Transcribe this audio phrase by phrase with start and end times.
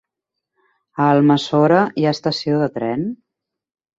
[1.03, 3.07] A Almassora hi ha estació de tren?